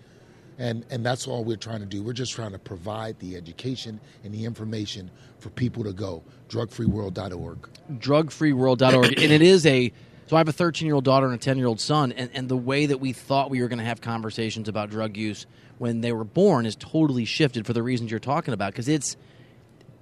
And, 0.57 0.85
and 0.89 1.05
that's 1.05 1.27
all 1.27 1.43
we're 1.43 1.57
trying 1.57 1.81
to 1.81 1.85
do. 1.85 2.01
We're 2.01 2.13
just 2.13 2.31
trying 2.31 2.53
to 2.53 2.59
provide 2.59 3.19
the 3.19 3.35
education 3.35 3.99
and 4.23 4.33
the 4.33 4.45
information 4.45 5.11
for 5.39 5.49
people 5.49 5.83
to 5.83 5.91
go. 5.91 6.23
Drugfreeworld.org. 6.49 7.69
drugfreeworld.org 7.97 9.21
and 9.21 9.31
it 9.31 9.41
is 9.41 9.65
a 9.65 9.91
so 10.27 10.35
i 10.35 10.39
have 10.39 10.47
a 10.47 10.53
13 10.53 10.85
year 10.85 10.95
old 10.95 11.03
daughter 11.03 11.25
and 11.27 11.35
a 11.35 11.37
10 11.37 11.57
year 11.57 11.67
old 11.67 11.79
son 11.79 12.11
and, 12.11 12.31
and 12.33 12.49
the 12.49 12.57
way 12.57 12.85
that 12.87 12.99
we 12.99 13.13
thought 13.13 13.49
we 13.49 13.61
were 13.61 13.67
going 13.67 13.79
to 13.79 13.85
have 13.85 14.01
conversations 14.01 14.67
about 14.67 14.89
drug 14.89 15.17
use 15.17 15.45
when 15.77 16.01
they 16.01 16.11
were 16.11 16.23
born 16.23 16.65
is 16.65 16.75
totally 16.75 17.25
shifted 17.25 17.65
for 17.65 17.73
the 17.73 17.83
reasons 17.83 18.09
you're 18.09 18.19
talking 18.19 18.53
about 18.53 18.71
because 18.71 18.87
it's 18.87 19.17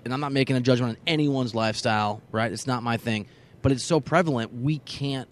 and 0.06 0.14
i'm 0.14 0.20
not 0.20 0.32
making 0.32 0.56
a 0.56 0.62
judgment 0.62 0.98
on 0.98 1.04
anyone's 1.08 1.54
lifestyle 1.56 2.22
right 2.32 2.52
it's 2.54 2.68
not 2.68 2.84
my 2.84 2.96
thing 2.96 3.26
but 3.62 3.72
it's 3.72 3.84
so 3.84 4.00
prevalent 4.00 4.54
we 4.54 4.78
can't 4.80 5.28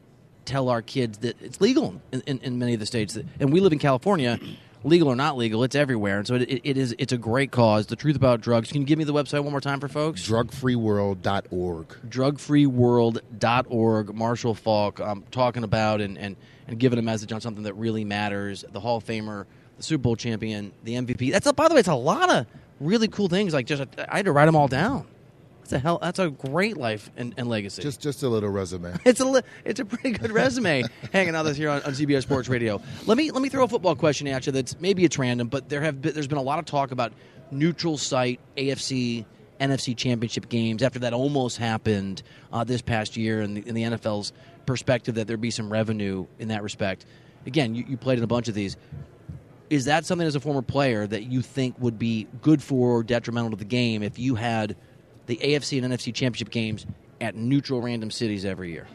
tell 0.46 0.70
our 0.70 0.82
kids 0.82 1.20
that 1.20 1.42
it's 1.42 1.62
legal 1.62 2.02
in, 2.12 2.22
in, 2.22 2.40
in 2.40 2.60
many 2.60 2.74
of 2.74 2.80
the 2.80 2.86
states 2.86 3.14
that, 3.14 3.26
and 3.40 3.54
we 3.54 3.60
live 3.60 3.74
in 3.74 3.80
california 3.80 4.40
legal 4.84 5.08
or 5.08 5.16
not 5.16 5.38
legal 5.38 5.64
it's 5.64 5.76
everywhere 5.76 6.18
and 6.18 6.28
so 6.28 6.36
it, 6.36 6.42
it, 6.44 6.62
it 6.64 6.78
is 6.78 6.96
it's 6.98 7.14
a 7.14 7.18
great 7.18 7.52
cause 7.52 7.88
the 7.88 7.96
truth 7.96 8.16
about 8.16 8.42
drugs 8.42 8.72
can 8.72 8.82
you 8.82 8.88
give 8.88 8.98
me 8.98 9.04
the 9.04 9.14
website 9.14 9.44
one 9.44 9.52
more 9.52 9.62
time 9.62 9.80
for 9.80 9.88
folks 9.88 10.28
Drugfreeworld.org. 10.28 11.88
drugfreeworld.org. 12.10 14.16
Marshall 14.16 14.56
Faulk 14.56 15.00
um, 15.00 15.24
talking 15.32 15.64
about 15.64 16.02
and, 16.02 16.18
and, 16.18 16.36
and 16.68 16.80
giving 16.80 17.00
a 17.00 17.02
message 17.02 17.32
on 17.32 17.42
something 17.42 17.64
that 17.64 17.74
really 17.74 18.06
matters. 18.06 18.64
The 18.72 18.80
Hall 18.80 18.98
of 18.98 19.06
Famer, 19.06 19.46
the 19.78 19.84
Super 19.84 20.04
Bowl 20.04 20.16
champion, 20.16 20.72
the 20.84 20.94
MVP. 20.96 21.32
That's 21.32 21.48
a, 21.48 21.54
by 21.54 21.68
the 21.68 21.74
way, 21.74 21.80
it's 21.80 21.90
a 21.90 21.96
lot 21.96 22.32
of 22.32 22.46
really 22.80 23.08
cool 23.08 23.28
things. 23.28 23.54
Like 23.54 23.66
just 23.66 23.84
I 23.98 24.18
had 24.18 24.26
to 24.26 24.32
write 24.32 24.46
them 24.46 24.56
all 24.56 24.68
down. 24.68 25.08
That's 25.62 25.74
a 25.74 25.80
hell. 25.80 26.00
That's 26.02 26.20
a 26.20 26.30
great 26.30 26.78
life 26.78 27.10
and, 27.18 27.34
and 27.38 27.48
legacy. 27.48 27.82
Just 27.82 28.02
just 28.02 28.24
a 28.24 28.30
little 28.30 28.50
resume. 28.50 28.94
It's 29.06 29.20
a 29.20 29.26
li- 29.26 29.42
it's 29.66 29.80
a 29.80 29.86
pretty 29.86 30.12
good 30.12 30.32
resume 30.32 30.84
hanging 31.14 31.36
out 31.36 31.44
this 31.44 31.58
here 31.58 31.70
on, 31.70 31.82
on 31.84 31.94
CBS 31.94 32.24
Sports 32.24 32.50
Radio. 32.50 32.82
Let 33.06 33.18
me 33.18 33.32
let 33.32 33.42
me 33.42 33.50
throw 33.50 33.64
a 33.64 33.68
football 33.68 33.96
question 33.96 34.28
at 34.28 34.46
you. 34.46 34.52
That's 34.52 34.80
maybe 34.80 35.04
it's 35.04 35.18
random, 35.18 35.48
but 35.48 35.70
there 35.70 35.82
have 35.82 36.02
been, 36.02 36.14
there's 36.14 36.28
been 36.28 36.38
a 36.38 36.44
lot 36.44 36.60
of 36.60 36.66
talk 36.66 36.92
about 36.92 37.14
neutral 37.52 37.98
site 37.98 38.40
AFC 38.58 39.26
NFC 39.60 39.96
championship 39.96 40.50
games 40.50 40.82
after 40.82 41.00
that 41.00 41.14
almost 41.14 41.58
happened 41.58 42.24
uh, 42.52 42.64
this 42.64 42.82
past 42.82 43.16
year, 43.16 43.42
and 43.42 43.58
the, 43.58 43.68
in 43.68 43.76
the 43.76 43.84
NFL's 43.84 44.34
perspective 44.66 45.16
that 45.16 45.28
there'd 45.28 45.42
be 45.42 45.52
some 45.52 45.72
revenue 45.72 46.26
in 46.40 46.48
that 46.50 46.64
respect. 46.64 47.06
Again, 47.46 47.76
you, 47.76 47.86
you 47.88 47.98
played 47.98 48.18
in 48.18 48.24
a 48.24 48.28
bunch 48.28 48.48
of 48.48 48.56
these. 48.56 48.76
Is 49.70 49.86
that 49.86 50.06
something 50.06 50.28
as 50.28 50.36
a 50.36 50.40
former 50.40 50.62
player 50.62 51.08
that 51.08 51.24
you 51.24 51.42
think 51.42 51.80
would 51.80 51.98
be 51.98 52.28
good 52.42 52.62
for 52.62 52.98
or 52.98 53.04
detrimental 53.04 53.52
to 53.52 53.56
the 53.56 53.64
game 53.66 54.04
if 54.04 54.20
you 54.20 54.36
had 54.36 54.76
the 55.28 55.38
AFC 55.38 55.82
and 55.84 55.94
NFC 55.94 56.14
championship 56.14 56.50
games 56.50 56.86
at 57.20 57.36
neutral 57.36 57.82
random 57.82 58.12
cities 58.12 58.46
every 58.46 58.72
year? 58.72 58.88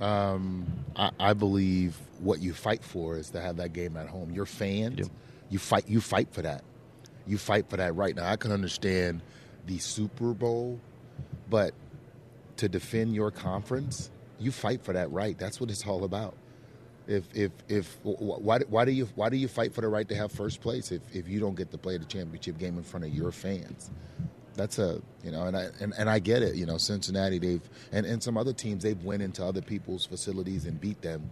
Um, 0.00 0.66
I, 0.94 1.10
I 1.18 1.32
believe 1.32 1.96
what 2.20 2.40
you 2.40 2.52
fight 2.52 2.82
for 2.84 3.16
is 3.16 3.30
to 3.30 3.40
have 3.40 3.56
that 3.56 3.72
game 3.72 3.96
at 3.96 4.08
home. 4.08 4.30
Your 4.30 4.46
fans, 4.46 4.98
You 4.98 5.10
you 5.50 5.58
fight. 5.58 5.88
You 5.88 6.00
fight 6.00 6.28
for 6.32 6.42
that. 6.42 6.64
You 7.26 7.38
fight 7.38 7.68
for 7.68 7.76
that 7.76 7.94
right 7.94 8.14
now. 8.14 8.28
I 8.28 8.36
can 8.36 8.52
understand 8.52 9.22
the 9.66 9.78
Super 9.78 10.32
Bowl, 10.34 10.78
but 11.48 11.72
to 12.58 12.68
defend 12.68 13.14
your 13.14 13.30
conference, 13.30 14.10
you 14.38 14.50
fight 14.52 14.82
for 14.82 14.92
that 14.92 15.10
right. 15.10 15.36
That's 15.38 15.60
what 15.60 15.70
it's 15.70 15.86
all 15.86 16.04
about. 16.04 16.34
If 17.06 17.24
if 17.34 17.52
if 17.68 17.96
wh- 18.04 18.18
wh- 18.18 18.40
why 18.42 18.58
why 18.68 18.84
do 18.84 18.92
you 18.92 19.08
why 19.14 19.28
do 19.28 19.36
you 19.36 19.48
fight 19.48 19.72
for 19.72 19.80
the 19.80 19.88
right 19.88 20.08
to 20.08 20.14
have 20.16 20.32
first 20.32 20.60
place 20.60 20.90
if, 20.92 21.02
if 21.14 21.28
you 21.28 21.38
don't 21.40 21.54
get 21.56 21.70
to 21.70 21.78
play 21.78 21.96
the 21.98 22.04
championship 22.04 22.58
game 22.58 22.76
in 22.78 22.82
front 22.84 23.04
of 23.06 23.14
your 23.14 23.30
fans? 23.32 23.90
That's 24.56 24.78
a 24.78 25.00
you 25.22 25.30
know, 25.30 25.44
and 25.44 25.56
I 25.56 25.68
and, 25.80 25.94
and 25.98 26.10
I 26.10 26.18
get 26.18 26.42
it. 26.42 26.56
You 26.56 26.66
know, 26.66 26.78
Cincinnati 26.78 27.38
they've 27.38 27.62
and, 27.92 28.06
and 28.06 28.22
some 28.22 28.36
other 28.36 28.52
teams 28.52 28.82
they've 28.82 29.02
went 29.04 29.22
into 29.22 29.44
other 29.44 29.62
people's 29.62 30.06
facilities 30.06 30.64
and 30.64 30.80
beat 30.80 31.02
them, 31.02 31.30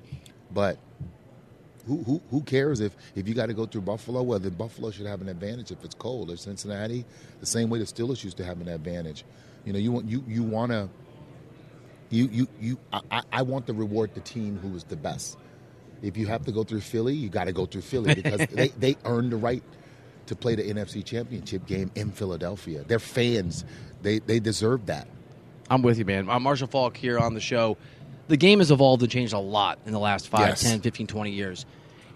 but 0.53 0.79
who 1.87 2.03
who, 2.05 2.23
who 2.31 2.41
cares 2.43 2.81
if, 2.81 2.97
if 3.15 3.29
you 3.29 3.35
got 3.35 3.47
to 3.47 3.55
go 3.55 3.67
through 3.67 3.83
Buffalo? 3.83 4.23
Well, 4.23 4.39
then 4.39 4.55
Buffalo 4.55 4.91
should 4.91 5.07
have 5.07 5.21
an 5.21 5.29
advantage 5.29 5.71
if 5.71 5.85
it's 5.85 5.95
cold. 5.95 6.31
Or 6.31 6.37
Cincinnati, 6.37 7.05
the 7.41 7.47
same 7.47 7.71
way 7.71 7.79
the 7.79 7.85
Steelers 7.85 8.25
used 8.25 8.37
to 8.39 8.45
have 8.45 8.61
an 8.61 8.69
advantage. 8.69 9.25
You 9.65 9.73
know, 9.73 9.79
you 9.79 9.93
want 9.93 10.09
you 10.09 10.25
you 10.27 10.43
want 10.43 10.73
to. 10.73 10.89
You 12.11 12.29
you 12.31 12.49
you. 12.61 12.79
I, 12.93 13.23
I 13.33 13.43
want 13.43 13.67
to 13.67 13.73
reward 13.73 14.15
the 14.15 14.21
team 14.21 14.59
who 14.59 14.75
is 14.77 14.85
the 14.85 14.97
best. 14.97 15.39
If 16.03 16.17
you 16.17 16.27
have 16.27 16.45
to 16.45 16.53
go 16.53 16.65
through 16.65 16.81
Philly, 16.81 17.15
you 17.15 17.29
got 17.29 17.45
to 17.45 17.53
go 17.53 17.67
through 17.67 17.81
Philly 17.81 18.15
because 18.15 18.47
they, 18.53 18.69
they 18.69 18.97
earned 19.05 19.33
the 19.33 19.37
right 19.37 19.63
to 20.27 20.37
play 20.37 20.55
the 20.55 20.63
NFC 20.63 21.05
Championship 21.05 21.67
game 21.67 21.91
in 21.95 22.11
Philadelphia. 22.11 22.83
Their 22.85 22.99
fans, 22.99 23.65
they 24.03 24.19
they 24.21 24.41
deserve 24.41 24.87
that. 24.87 25.07
I'm 25.71 25.83
with 25.83 25.99
you, 25.99 26.05
man. 26.05 26.29
I'm 26.29 26.43
Marshall 26.43 26.69
Faulk 26.69 26.97
here 26.97 27.19
on 27.19 27.35
the 27.35 27.41
show. 27.41 27.77
The 28.29 28.37
game 28.37 28.59
has 28.59 28.71
evolved 28.71 29.03
and 29.03 29.11
changed 29.11 29.33
a 29.33 29.39
lot 29.39 29.79
in 29.87 29.93
the 29.93 29.99
last 29.99 30.29
5, 30.29 30.41
Yes. 30.41 30.63
10, 30.63 30.81
15, 30.81 31.07
20 31.07 31.31
years. 31.31 31.67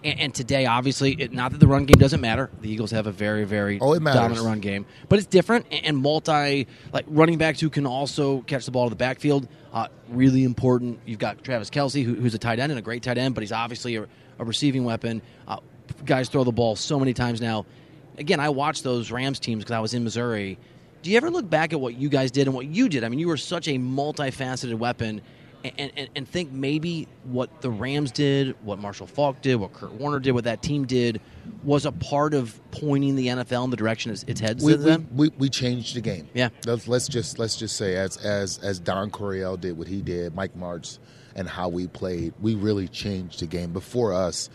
And, 0.05 0.21
and 0.21 0.35
today, 0.35 0.65
obviously, 0.67 1.13
it, 1.13 1.33
not 1.33 1.53
that 1.53 1.59
the 1.59 1.67
run 1.67 1.85
game 1.85 1.99
doesn't 1.99 2.21
matter. 2.21 2.51
The 2.61 2.71
Eagles 2.71 2.91
have 2.93 3.07
a 3.07 3.13
very, 3.13 3.45
very 3.45 3.79
Oh, 3.81 3.99
dominant 3.99 4.41
run 4.47 4.61
game, 4.61 4.87
but 5.09 5.19
it's 5.19 5.27
different 5.27 5.67
and, 5.71 5.85
and 5.87 5.97
multi 5.99 6.67
like 6.93 7.05
running 7.09 7.37
backs 7.39 7.59
who 7.61 7.69
can 7.71 7.87
also 7.87 8.43
catch 8.43 8.65
the 8.65 8.71
ball 8.71 8.85
to 8.87 8.91
the 8.91 8.97
backfield. 8.97 9.49
Uh, 9.73 9.89
really 10.09 10.45
important. 10.45 11.01
You've 11.05 11.19
got 11.19 11.43
Travis 11.43 11.69
Kelce, 11.71 12.05
who, 12.05 12.15
who's 12.15 12.35
a 12.35 12.39
tight 12.39 12.59
end 12.59 12.71
and 12.73 12.79
a 12.79 12.83
great 12.83 13.03
tight 13.03 13.19
end, 13.19 13.35
but 13.35 13.43
he's 13.43 13.53
obviously 13.53 13.97
a, 13.97 14.07
a 14.39 14.45
receiving 14.45 14.85
weapon. 14.85 15.21
Uh, 15.47 15.59
guys 16.05 16.29
throw 16.29 16.45
the 16.45 16.53
ball 16.53 16.77
so 16.77 16.99
many 16.99 17.13
times 17.15 17.41
now. 17.41 17.67
Again, 18.19 18.41
I 18.41 18.49
watched 18.51 18.85
those 18.85 19.11
Rams 19.11 19.39
teams 19.39 19.65
because 19.65 19.75
I 19.75 19.81
was 19.81 19.95
in 19.95 20.05
Missouri. 20.05 20.59
Do 21.03 21.11
you 21.11 21.17
ever 21.17 21.31
look 21.31 21.49
back 21.49 21.73
at 21.73 21.81
what 21.81 21.95
you 21.95 22.09
guys 22.09 22.31
did 22.31 22.49
and 22.49 22.55
what 22.55 22.67
you 22.67 22.89
did? 22.89 23.05
I 23.05 23.09
mean, 23.09 23.21
you 23.21 23.29
were 23.29 23.37
such 23.37 23.69
a 23.69 23.79
multifaceted 23.79 24.75
weapon, 24.75 25.23
and, 25.65 25.93
and, 25.97 26.09
and 26.17 26.29
think 26.29 26.51
maybe 26.51 27.07
what 27.25 27.61
the 27.61 27.71
Rams 27.71 28.11
did, 28.11 28.57
what 28.65 28.79
Marshall 28.79 29.07
Faulk 29.07 29.41
did, 29.41 29.57
what 29.57 29.73
Kurt 29.73 29.93
Warner 29.93 30.19
did, 30.19 30.33
what 30.33 30.45
that 30.45 30.63
team 30.63 30.87
did, 30.87 31.21
was 31.63 31.87
a 31.87 31.93
part 31.93 32.35
of 32.35 32.61
pointing 32.71 33.17
the 33.17 33.29
NFL 33.29 33.65
in 33.65 33.71
the 33.71 33.77
direction 33.77 34.11
it's, 34.13 34.25
it's 34.25 34.41
heads 34.41 34.65
we, 34.65 34.73
to 34.73 34.79
we, 34.79 34.85
them. 34.85 35.09
we, 35.15 35.29
we 35.39 35.49
changed 35.49 35.95
the 35.97 36.01
game. 36.01 36.29
Yeah. 36.35 36.49
Let's, 36.67 36.89
let's 36.89 37.09
just 37.09 37.39
let's 37.39 37.57
just 37.57 37.77
say 37.77 37.97
as 37.97 38.17
as 38.19 38.59
as 38.59 38.79
Don 38.79 39.11
Coryell 39.11 39.57
did 39.57 39.79
what 39.79 39.89
he 39.89 40.03
did, 40.03 40.35
Mike 40.35 40.57
Martz, 40.57 40.99
and 41.35 41.49
how 41.49 41.69
we 41.69 41.87
played, 41.87 42.35
we 42.41 42.55
really 42.55 42.89
changed 42.89 43.41
the 43.41 43.47
game. 43.47 43.73
Before 43.73 44.13
us, 44.13 44.51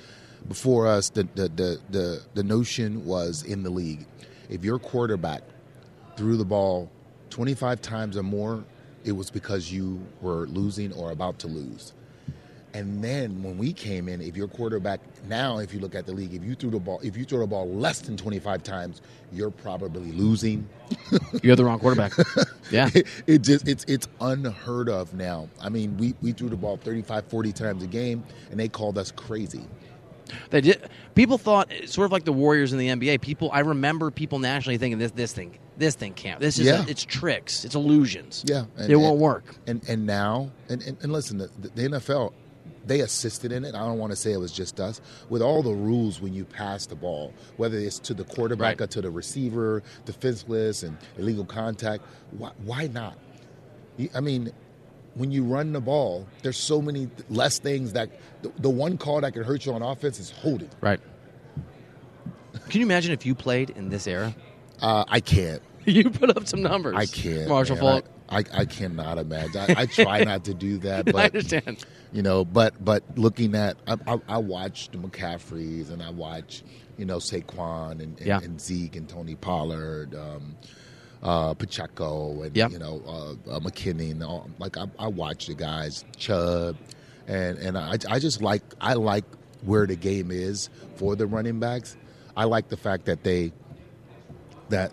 before 0.47 0.87
us, 0.87 1.09
the 1.09 1.23
the 1.35 1.49
the 1.49 1.79
the, 1.89 2.23
the 2.35 2.43
notion 2.43 3.05
was 3.05 3.43
in 3.43 3.63
the 3.63 3.69
league, 3.69 4.05
if 4.49 4.63
your 4.63 4.79
quarterback 4.79 5.43
threw 6.17 6.37
the 6.37 6.45
ball 6.45 6.89
twenty 7.29 7.53
five 7.55 7.81
times 7.81 8.17
or 8.17 8.23
more, 8.23 8.63
it 9.05 9.13
was 9.13 9.29
because 9.31 9.71
you 9.71 10.05
were 10.21 10.47
losing 10.47 10.93
or 10.93 11.11
about 11.11 11.39
to 11.39 11.47
lose. 11.47 11.93
And 12.75 13.03
then 13.03 13.43
when 13.43 13.57
we 13.57 13.73
came 13.73 14.09
in, 14.09 14.21
if 14.21 14.35
your 14.35 14.47
quarterback 14.47 14.99
now, 15.27 15.59
if 15.59 15.73
you 15.73 15.79
look 15.79 15.95
at 15.95 16.07
the 16.07 16.13
league, 16.13 16.33
if 16.33 16.43
you 16.43 16.55
threw 16.55 16.71
the 16.71 16.79
ball, 16.79 16.99
if 17.03 17.17
you 17.17 17.25
throw 17.25 17.39
the 17.39 17.47
ball 17.47 17.69
less 17.69 18.01
than 18.01 18.17
twenty 18.17 18.39
five 18.39 18.63
times, 18.63 19.01
you're 19.31 19.51
probably 19.51 20.11
losing. 20.11 20.67
You're 21.43 21.55
the 21.55 21.65
wrong 21.65 21.79
quarterback. 21.79 22.13
yeah. 22.71 22.89
It, 22.95 23.07
it 23.27 23.41
just 23.43 23.67
it's 23.67 23.85
it's 23.87 24.07
unheard 24.21 24.89
of 24.89 25.13
now. 25.13 25.49
I 25.61 25.69
mean, 25.69 25.97
we, 25.97 26.15
we 26.21 26.31
threw 26.33 26.49
the 26.49 26.57
ball 26.57 26.77
35, 26.77 27.25
40 27.27 27.51
times 27.53 27.83
a 27.83 27.87
game, 27.87 28.23
and 28.51 28.59
they 28.59 28.69
called 28.69 28.97
us 28.97 29.11
crazy. 29.11 29.65
They 30.49 30.61
did. 30.61 30.89
People 31.15 31.37
thought 31.37 31.71
sort 31.85 32.05
of 32.05 32.11
like 32.11 32.23
the 32.25 32.33
Warriors 32.33 32.73
in 32.73 32.79
the 32.79 32.87
NBA. 32.89 33.21
People, 33.21 33.49
I 33.51 33.59
remember 33.59 34.09
people 34.11 34.39
nationally 34.39 34.77
thinking 34.77 34.97
this 34.99 35.11
this 35.11 35.33
thing 35.33 35.57
this 35.77 35.95
thing 35.95 36.13
can't. 36.13 36.39
This 36.39 36.59
is 36.59 36.65
Yeah. 36.67 36.85
it's 36.87 37.03
tricks. 37.03 37.65
It's 37.65 37.75
illusions. 37.75 38.43
Yeah, 38.47 38.65
and- 38.77 38.91
it 38.91 38.95
won't 38.95 39.13
and- 39.13 39.21
work. 39.21 39.55
And 39.67 39.81
and 39.87 40.05
now 40.05 40.51
and, 40.69 40.81
and, 40.83 40.97
and 41.01 41.11
listen, 41.11 41.37
the, 41.37 41.49
the 41.59 41.89
NFL 41.89 42.33
they 42.85 42.99
assisted 42.99 43.53
in 43.53 43.63
it. 43.63 43.75
I 43.75 43.79
don't 43.79 43.97
want 43.97 44.11
to 44.11 44.15
say 44.17 44.33
it 44.33 44.37
was 44.39 44.51
just 44.51 44.77
us. 44.81 44.99
With 45.29 45.41
all 45.41 45.63
the 45.63 45.71
rules 45.73 46.19
when 46.19 46.33
you 46.33 46.43
pass 46.43 46.85
the 46.85 46.95
ball, 46.95 47.33
whether 47.55 47.77
it's 47.77 47.97
to 47.99 48.13
the 48.13 48.25
quarterback 48.25 48.79
Right. 48.79 48.81
or 48.81 48.87
to 48.87 49.01
the 49.01 49.09
receiver, 49.09 49.81
defenseless 50.03 50.83
and 50.83 50.97
illegal 51.17 51.45
contact, 51.45 52.03
why, 52.31 52.51
why 52.65 52.87
not? 52.87 53.17
I 54.13 54.19
mean, 54.19 54.51
when 55.15 55.31
you 55.31 55.43
run 55.43 55.73
the 55.73 55.81
ball, 55.81 56.27
there's 56.41 56.57
so 56.57 56.81
many 56.81 57.07
less 57.29 57.59
things 57.59 57.93
that 57.93 58.09
the, 58.41 58.51
the 58.59 58.69
one 58.69 58.97
call 58.97 59.21
that 59.21 59.33
could 59.33 59.45
hurt 59.45 59.65
you 59.65 59.73
on 59.73 59.81
offense 59.81 60.19
is 60.19 60.31
holding. 60.31 60.69
Right. 60.81 60.99
Can 62.69 62.79
you 62.81 62.85
imagine 62.85 63.11
if 63.11 63.25
you 63.25 63.35
played 63.35 63.69
in 63.71 63.89
this 63.89 64.07
era? 64.07 64.33
Uh, 64.81 65.05
I 65.07 65.19
can't. 65.19 65.61
you 65.85 66.09
put 66.09 66.35
up 66.35 66.47
some 66.47 66.61
numbers. 66.61 66.95
I 66.97 67.05
can't. 67.05 67.47
Marshall 67.47 67.75
man. 67.77 67.83
Faulk. 68.01 68.05
I, 68.29 68.37
I, 68.37 68.43
I 68.61 68.65
cannot 68.65 69.17
imagine. 69.17 69.57
I, 69.57 69.81
I 69.81 69.85
try 69.85 70.23
not 70.23 70.45
to 70.45 70.53
do 70.53 70.77
that, 70.79 71.07
I 71.09 71.11
but 71.11 71.25
understand. 71.25 71.85
you 72.11 72.21
know, 72.23 72.45
but 72.45 72.83
but 72.83 73.03
looking 73.17 73.53
at, 73.53 73.77
I, 73.85 73.97
I, 74.07 74.17
I 74.27 74.37
watch 74.37 74.89
the 74.89 74.97
McCaffreys 74.97 75.91
and 75.91 76.01
I 76.01 76.09
watch, 76.09 76.63
you 76.97 77.05
know, 77.05 77.17
Saquon 77.17 77.91
and, 77.91 78.17
and, 78.17 78.21
Yeah. 78.25 78.39
and 78.41 78.59
Zeke 78.59 78.95
and 78.95 79.07
Tony 79.09 79.35
Pollard, 79.35 80.15
um, 80.15 80.55
uh, 81.23 81.53
Pacheco 81.55 82.41
and 82.43 82.55
Yeah. 82.55 82.69
you 82.69 82.77
know 82.79 83.01
uh, 83.07 83.55
uh, 83.55 83.59
McKinnon. 83.59 84.11
And 84.11 84.23
all, 84.23 84.49
like 84.59 84.77
I, 84.77 84.85
I 84.99 85.07
watch 85.07 85.47
the 85.47 85.55
guys, 85.55 86.05
Chubb, 86.17 86.77
and 87.27 87.57
and 87.57 87.77
I, 87.77 87.97
I 88.09 88.19
just 88.19 88.41
like 88.41 88.61
I 88.79 88.93
like 88.93 89.25
where 89.63 89.87
the 89.87 89.95
game 89.95 90.29
is 90.31 90.69
for 90.97 91.15
the 91.15 91.25
running 91.25 91.59
backs. 91.59 91.95
I 92.35 92.43
like 92.45 92.69
the 92.69 92.77
fact 92.77 93.05
that 93.05 93.23
they 93.23 93.51
that 94.69 94.91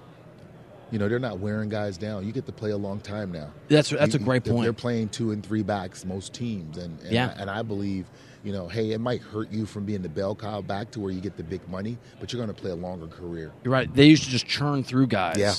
you 0.90 0.98
know 0.98 1.08
they're 1.08 1.18
not 1.18 1.38
wearing 1.38 1.68
guys 1.68 1.96
down. 1.98 2.26
You 2.26 2.32
get 2.32 2.46
to 2.46 2.52
play 2.52 2.70
a 2.70 2.76
long 2.76 3.00
time 3.00 3.32
now. 3.32 3.50
That's 3.68 3.90
that's 3.90 4.14
a 4.14 4.18
great 4.18 4.44
point. 4.44 4.62
They're 4.62 4.72
playing 4.72 5.10
two 5.10 5.32
and 5.32 5.44
three 5.44 5.62
backs 5.62 6.04
most 6.04 6.32
teams, 6.32 6.78
and 6.78 7.00
and, 7.00 7.12
Yeah. 7.12 7.34
I, 7.36 7.40
and 7.40 7.50
I 7.50 7.62
believe 7.62 8.06
you 8.42 8.52
know, 8.52 8.68
hey, 8.68 8.92
it 8.92 9.00
might 9.00 9.20
hurt 9.20 9.52
you 9.52 9.66
from 9.66 9.84
being 9.84 10.00
the 10.02 10.08
bell 10.08 10.34
cow 10.34 10.62
back 10.62 10.90
to 10.92 11.00
where 11.00 11.12
you 11.12 11.20
get 11.20 11.36
the 11.36 11.42
big 11.42 11.66
money, 11.68 11.98
but 12.18 12.32
you're 12.32 12.42
going 12.42 12.54
to 12.54 12.58
play 12.58 12.70
a 12.70 12.74
longer 12.74 13.06
career. 13.06 13.52
You're 13.62 13.72
right. 13.72 13.92
They 13.94 14.06
used 14.06 14.24
to 14.24 14.30
just 14.30 14.46
churn 14.46 14.82
through 14.82 15.08
guys. 15.08 15.36
Yeah. 15.36 15.52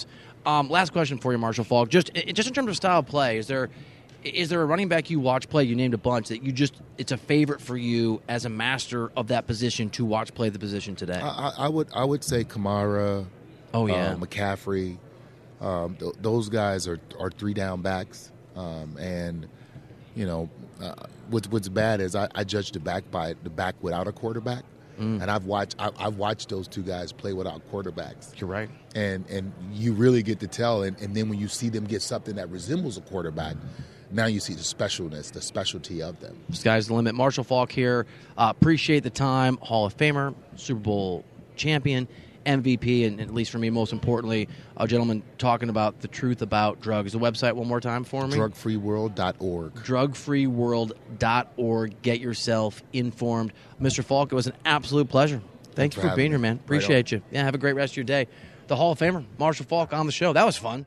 Um, 0.45 0.67
last 0.69 0.91
question 0.91 1.19
for 1.19 1.31
you, 1.31 1.37
Marshall 1.37 1.63
Faulk. 1.63 1.89
Just 1.89 2.11
just 2.13 2.47
in 2.47 2.53
terms 2.53 2.69
of 2.69 2.75
style 2.75 2.99
of 2.99 3.05
play, 3.05 3.37
is 3.37 3.47
there 3.47 3.69
is 4.23 4.49
there 4.49 4.61
a 4.61 4.65
running 4.65 4.87
back 4.87 5.09
you 5.09 5.19
watch 5.19 5.49
play? 5.49 5.63
You 5.63 5.75
named 5.75 5.93
a 5.93 5.99
bunch 5.99 6.29
that 6.29 6.43
you 6.43 6.51
just 6.51 6.73
it's 6.97 7.11
a 7.11 7.17
favorite 7.17 7.61
for 7.61 7.77
you 7.77 8.21
as 8.27 8.45
a 8.45 8.49
master 8.49 9.11
of 9.15 9.27
that 9.27 9.45
position 9.47 9.89
to 9.91 10.05
watch 10.05 10.33
play 10.33 10.49
the 10.49 10.59
position 10.59 10.95
today. 10.95 11.19
I, 11.19 11.27
I, 11.27 11.53
I 11.59 11.67
would 11.67 11.87
I 11.93 12.03
would 12.03 12.23
say 12.23 12.43
Kamara, 12.43 13.25
oh 13.73 13.85
yeah, 13.87 14.13
uh, 14.13 14.15
McCaffrey, 14.17 14.97
um, 15.61 15.95
th- 15.95 16.13
those 16.21 16.49
guys 16.49 16.87
are 16.87 16.99
are 17.19 17.29
three 17.31 17.53
down 17.53 17.81
backs, 17.81 18.31
um, 18.55 18.97
and 18.99 19.47
you 20.15 20.25
know 20.25 20.49
uh, 20.81 20.93
what's 21.29 21.47
what's 21.49 21.69
bad 21.69 22.01
is 22.01 22.15
I, 22.15 22.27
I 22.35 22.43
judge 22.43 22.71
the 22.71 22.79
back 22.79 23.09
by 23.11 23.35
the 23.43 23.49
back 23.49 23.75
without 23.81 24.07
a 24.07 24.11
quarterback, 24.11 24.63
Mm. 24.99 25.21
and 25.21 25.31
I've 25.31 25.45
watched 25.45 25.75
I, 25.79 25.89
I've 25.97 26.17
watched 26.17 26.49
those 26.49 26.67
two 26.67 26.81
guys 26.83 27.11
play 27.13 27.31
without 27.33 27.61
quarterbacks. 27.71 28.37
you're 28.39 28.49
right. 28.49 28.69
and 28.93 29.25
and 29.29 29.53
you 29.71 29.93
really 29.93 30.21
get 30.21 30.39
to 30.41 30.47
tell 30.47 30.83
and, 30.83 30.99
and 31.01 31.15
then 31.15 31.29
when 31.29 31.39
you 31.39 31.47
see 31.47 31.69
them 31.69 31.85
get 31.85 32.01
something 32.01 32.35
that 32.35 32.49
resembles 32.49 32.97
a 32.97 33.01
quarterback 33.01 33.55
now 34.11 34.25
you 34.25 34.41
see 34.41 34.53
the 34.53 34.59
specialness 34.61 35.31
the 35.31 35.41
specialty 35.41 36.01
of 36.01 36.19
them 36.19 36.37
Sky's 36.51 36.87
the 36.87 36.93
limit. 36.93 37.15
Marshall 37.15 37.45
Faulk 37.45 37.71
here. 37.71 38.05
Uh, 38.37 38.51
appreciate 38.55 39.03
the 39.03 39.09
time. 39.09 39.55
Hall 39.57 39.85
of 39.85 39.95
Famer, 39.95 40.35
Super 40.57 40.81
Bowl 40.81 41.23
champion, 41.55 42.07
MVP, 42.45 43.05
and 43.07 43.19
at 43.21 43.33
least 43.33 43.51
for 43.51 43.59
me, 43.59 43.69
most 43.69 43.93
importantly, 43.93 44.47
a 44.77 44.87
gentleman 44.87 45.21
talking 45.37 45.69
about 45.69 45.99
the 46.01 46.07
truth 46.07 46.41
about 46.41 46.81
drugs. 46.81 47.11
The 47.13 47.19
website 47.19 47.53
one 47.53 47.67
more 47.67 47.79
time 47.81 48.03
for 48.03 48.25
me. 48.27 48.35
drugfreeworld.org 48.35 49.73
drugfreeworld.org. 49.75 52.01
Get 52.01 52.19
yourself 52.19 52.81
informed. 52.93 53.53
Mr. 53.81 54.03
Faulk, 54.03 54.31
it 54.31 54.35
was 54.35 54.47
an 54.47 54.53
absolute 54.65 55.09
pleasure. 55.09 55.41
Thank 55.63 55.75
Thanks 55.75 55.95
you 55.95 56.01
for 56.01 56.09
for 56.09 56.15
being 56.15 56.31
having 56.31 56.33
here, 56.33 56.39
me. 56.39 56.49
man. 56.49 56.55
Right 56.57 56.65
Appreciate 56.65 57.11
you. 57.11 57.21
Yeah, 57.31 57.43
have 57.43 57.55
a 57.55 57.59
great 57.59 57.73
rest 57.75 57.93
of 57.93 57.97
your 57.97 58.03
day. 58.03 58.27
The 58.67 58.75
Hall 58.75 58.91
of 58.91 58.99
Famer, 58.99 59.23
Marshall 59.37 59.65
Faulk, 59.65 59.93
on 59.93 60.05
the 60.05 60.11
show. 60.11 60.33
That 60.33 60.45
was 60.45 60.57
fun. 60.57 60.85